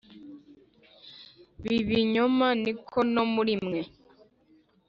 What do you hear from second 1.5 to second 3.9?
b ibinyoma ni ko no muri mwe